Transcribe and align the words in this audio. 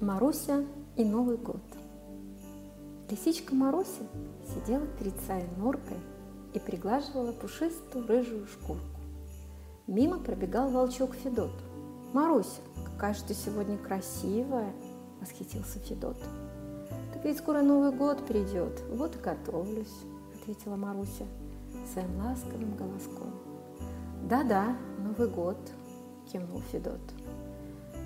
Маруся 0.00 0.64
и 0.96 1.04
Новый 1.04 1.36
год. 1.36 1.60
Лисичка 3.10 3.54
Маруся 3.54 4.02
сидела 4.48 4.86
перед 4.98 5.14
своей 5.20 5.46
норкой 5.58 5.98
и 6.54 6.58
приглаживала 6.58 7.32
пушистую 7.32 8.06
рыжую 8.06 8.46
шкурку. 8.46 8.98
Мимо 9.86 10.18
пробегал 10.18 10.70
волчок 10.70 11.14
Федот. 11.16 11.52
«Маруся, 12.14 12.62
какая 12.86 13.12
же 13.12 13.24
ты 13.24 13.34
сегодня 13.34 13.76
красивая!»– 13.76 14.72
восхитился 15.20 15.78
Федот. 15.80 16.16
«Так 17.12 17.22
ведь 17.22 17.36
скоро 17.36 17.60
Новый 17.60 17.92
год 17.92 18.26
придет, 18.26 18.82
вот 18.90 19.16
и 19.16 19.18
готовлюсь»,– 19.18 19.94
ответила 20.34 20.76
Маруся 20.76 21.26
своим 21.92 22.16
ласковым 22.16 22.74
голоском. 22.74 23.34
«Да-да, 24.22 24.78
Новый 24.98 25.28
год»,– 25.28 25.58
кивнул 26.32 26.62
Федот. 26.72 27.00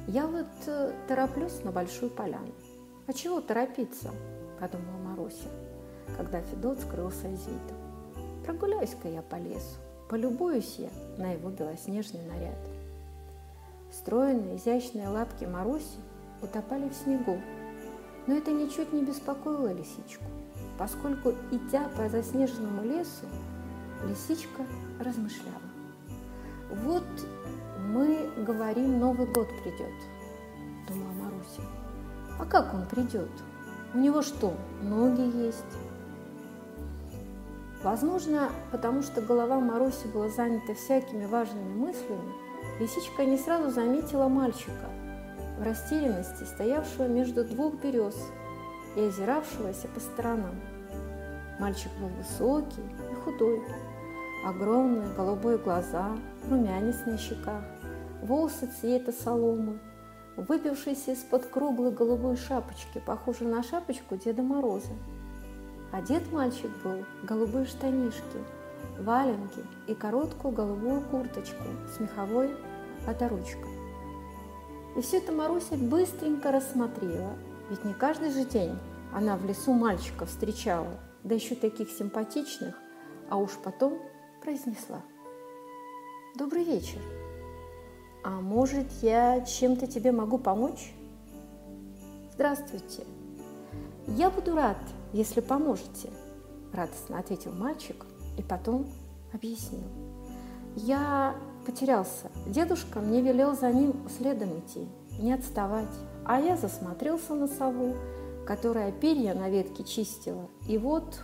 Я 0.07 0.27
вот 0.27 0.47
э, 0.67 0.93
тороплюсь 1.09 1.65
на 1.65 1.73
большую 1.73 2.11
поляну. 2.11 2.53
А 3.07 3.13
чего 3.15 3.41
торопиться? 3.41 4.11
Подумала 4.61 4.99
Маруся, 4.99 5.49
когда 6.17 6.43
Федот 6.43 6.79
скрылся 6.81 7.29
из 7.29 7.47
виду. 7.47 7.75
Прогуляюсь-ка 8.45 9.09
я 9.09 9.23
по 9.23 9.37
лесу, 9.37 9.79
полюбуюсь 10.11 10.77
я 10.79 10.91
на 11.17 11.33
его 11.33 11.49
белоснежный 11.49 12.23
наряд. 12.27 12.59
Стройные, 13.91 14.57
изящные 14.57 15.09
лапки 15.09 15.45
Маруси 15.45 15.99
утопали 16.43 16.91
в 16.91 16.95
снегу, 16.95 17.39
но 18.27 18.35
это 18.35 18.53
ничуть 18.53 18.93
не 18.93 19.03
беспокоило 19.03 19.73
лисичку, 19.73 20.25
поскольку, 20.79 21.33
идя 21.51 21.89
по 21.97 22.09
заснеженному 22.11 22.83
лесу, 22.83 23.27
лисичка 24.07 24.67
размышляла. 25.01 25.63
Вот 26.85 27.05
говорим, 28.43 28.99
Новый 28.99 29.27
год 29.27 29.49
придет, 29.63 29.93
думала 30.89 31.13
Маруся. 31.13 31.63
А 32.39 32.45
как 32.45 32.75
он 32.75 32.87
придет? 32.87 33.31
У 33.95 33.99
него 33.99 34.23
что, 34.23 34.55
ноги 34.83 35.45
есть? 35.45 35.65
Возможно, 37.85 38.51
потому 38.73 39.03
что 39.03 39.21
голова 39.21 39.61
Маруси 39.61 40.07
была 40.07 40.29
занята 40.31 40.75
всякими 40.75 41.27
важными 41.27 41.75
мыслями, 41.75 42.33
лисичка 42.81 43.25
не 43.25 43.37
сразу 43.37 43.71
заметила 43.71 44.27
мальчика 44.29 44.89
в 45.59 45.63
растерянности, 45.63 46.45
стоявшего 46.45 47.07
между 47.07 47.45
двух 47.45 47.75
берез 47.75 48.17
и 48.97 49.01
озиравшегося 49.03 49.89
по 49.89 50.01
сторонам. 50.01 50.61
Мальчик 51.61 51.93
был 52.01 52.09
высокий 52.09 52.83
и 53.13 53.15
худой, 53.17 53.63
огромные 54.45 55.15
голубые 55.15 55.59
глаза, 55.59 56.17
румянец 56.49 56.97
на 57.07 57.17
щеках, 57.17 57.63
волосы 58.25 58.67
цвета 58.81 59.13
соломы, 59.13 59.79
выбившиеся 60.37 61.13
из-под 61.13 61.47
круглой 61.47 61.93
голубой 61.93 62.37
шапочки, 62.37 63.01
похожей 63.05 63.47
на 63.47 63.63
шапочку 63.63 64.17
Деда 64.17 64.43
Мороза. 64.43 64.93
Одет 65.93 66.33
мальчик 66.33 66.71
был 66.83 67.05
голубые 67.23 67.67
штанишки, 67.67 68.39
валенки 68.99 69.61
и 69.87 69.95
короткую 69.95 70.55
голубую 70.55 71.03
курточку 71.03 71.65
с 71.95 72.01
меховой 72.01 72.51
оторочкой. 73.07 73.71
И 74.97 75.03
все 75.03 75.19
это 75.19 75.33
Маруся 75.33 75.77
быстренько 75.77 76.51
рассмотрела, 76.51 77.37
ведь 77.69 77.85
не 77.85 77.93
каждый 77.93 78.31
же 78.31 78.45
день 78.45 78.79
она 79.13 79.37
в 79.37 79.45
лесу 79.45 79.73
мальчика 79.73 80.25
встречала, 80.25 80.99
да 81.25 81.35
еще 81.35 81.55
таких 81.55 81.91
симпатичных, 81.91 82.75
а 83.29 83.37
уж 83.37 83.51
потом 83.63 83.99
произнесла. 84.41 85.03
«Добрый 86.37 86.65
вечер!» 86.65 87.24
А 88.25 88.41
может, 88.41 88.87
я 89.03 89.43
чем-то 89.43 89.87
тебе 89.87 90.11
могу 90.11 90.39
помочь? 90.39 90.95
Здравствуйте. 92.33 93.05
Я 94.09 94.31
буду 94.31 94.57
рад, 94.57 94.79
если 95.13 95.43
поможете, 95.43 96.09
радостно 96.73 97.19
ответил 97.19 97.53
мальчик 97.53 98.07
и 98.39 98.43
потом 98.43 98.87
объяснил. 99.35 99.85
Я 100.75 101.35
потерялся. 101.67 102.31
Дедушка 102.47 103.01
мне 103.01 103.21
велел 103.21 103.55
за 103.55 103.71
ним 103.71 103.95
следом 104.17 104.59
идти, 104.59 104.89
не 105.19 105.35
отставать. 105.35 105.95
А 106.25 106.41
я 106.41 106.57
засмотрелся 106.57 107.35
на 107.35 107.47
сову, 107.47 107.95
которая 108.47 108.91
перья 108.91 109.35
на 109.35 109.51
ветке 109.51 109.85
чистила. 109.85 110.49
И 110.67 110.79
вот 110.79 111.21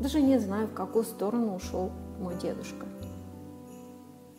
даже 0.00 0.22
не 0.22 0.38
знаю, 0.38 0.68
в 0.68 0.72
какую 0.72 1.04
сторону 1.04 1.56
ушел 1.56 1.90
мой 2.18 2.36
дедушка. 2.36 2.86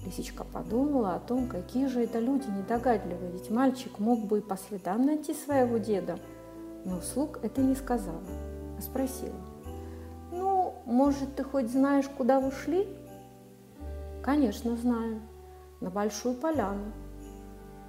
Лисичка 0.09 0.44
подумала 0.44 1.14
о 1.14 1.20
том, 1.20 1.47
какие 1.47 1.86
же 1.86 2.02
это 2.02 2.18
люди 2.18 2.47
недогадливые, 2.47 3.31
ведь 3.31 3.52
мальчик 3.52 4.00
мог 4.00 4.25
бы 4.25 4.40
и 4.40 4.42
по 4.42 4.58
следам 4.58 5.06
найти 5.06 5.36
своего 5.36 5.78
деда, 5.78 6.18
но 6.84 7.00
вслух 7.00 7.38
это 7.44 7.62
не 7.62 7.75
сказала, 7.75 8.24
а 8.75 8.81
спросила. 8.81 9.36
«Ну, 10.31 10.74
может, 10.88 11.36
ты 11.36 11.44
хоть 11.44 11.69
знаешь, 11.69 12.09
куда 12.09 12.40
вы 12.40 12.52
шли?» 12.52 12.88
«Конечно, 14.24 14.75
знаю. 14.78 15.22
На 15.80 15.92
Большую 15.92 16.34
Поляну». 16.34 16.92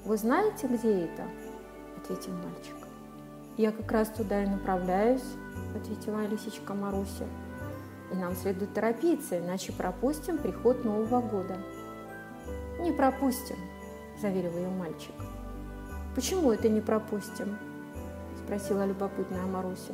«Вы 0.04 0.18
знаете, 0.18 0.66
где 0.66 1.04
это?»– 1.04 1.24
ответил 1.96 2.32
мальчик. 2.32 2.76
«Я 3.56 3.72
как 3.72 3.90
раз 3.90 4.08
туда 4.08 4.44
и 4.44 4.46
направляюсь»,– 4.46 5.24
ответила 5.74 6.26
лисичка 6.26 6.74
Маруся. 6.74 7.24
«И 8.12 8.14
нам 8.14 8.34
следует 8.34 8.74
торопиться, 8.74 9.38
иначе 9.38 9.72
пропустим 9.72 10.36
приход 10.36 10.84
Нового 10.84 11.22
года». 11.22 11.56
«Не 12.80 12.92
пропустим»,– 12.92 13.56
заверил 14.22 14.56
ее 14.56 14.70
мальчик. 14.70 15.14
«Почему 16.14 16.50
это 16.50 16.70
не 16.70 16.80
пропустим?»– 16.80 17.58
спросила 18.44 18.86
любопытная 18.86 19.44
Маруся. 19.44 19.92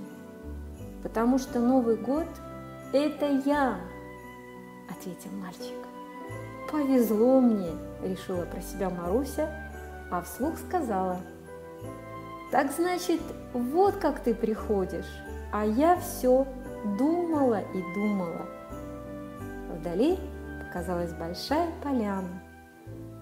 «Потому 1.02 1.38
что 1.38 1.58
Новый 1.58 1.96
год– 1.96 2.28
это 2.92 3.26
я»,– 3.44 3.80
ответил 4.88 5.30
мальчик. 5.32 5.76
«Повезло 6.70 7.40
мне»,– 7.40 7.72
решила 8.04 8.44
про 8.44 8.60
себя 8.60 8.88
Маруся, 8.88 9.52
а 10.12 10.22
вслух 10.22 10.56
сказала. 10.56 11.20
«Так 12.52 12.70
значит, 12.70 13.20
вот 13.52 13.96
как 13.96 14.20
ты 14.20 14.32
приходишь, 14.32 15.10
а 15.52 15.66
я 15.66 15.96
все 15.96 16.46
думала 16.96 17.62
и 17.74 17.82
думала». 17.94 18.46
Вдали 19.72 20.18
показалась 20.68 21.12
большая 21.12 21.68
поляна 21.82 22.45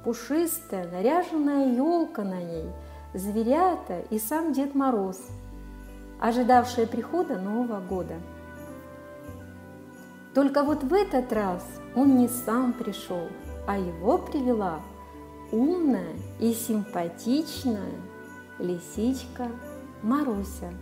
пушистая, 0.04 0.88
наряженная 0.90 1.74
елка 1.74 2.22
на 2.22 2.42
ней, 2.42 2.70
зверята 3.14 4.00
и 4.10 4.18
сам 4.18 4.52
Дед 4.52 4.74
Мороз, 4.74 5.20
ожидавшие 6.20 6.86
прихода 6.86 7.38
Нового 7.38 7.80
года. 7.80 8.14
Только 10.34 10.62
вот 10.62 10.82
в 10.82 10.92
этот 10.92 11.32
раз 11.32 11.64
он 11.94 12.16
не 12.16 12.28
сам 12.28 12.72
пришел, 12.72 13.28
а 13.66 13.78
его 13.78 14.18
привела 14.18 14.80
умная 15.52 16.14
и 16.40 16.52
симпатичная 16.52 17.92
лисичка 18.58 19.48
Маруся. 20.02 20.72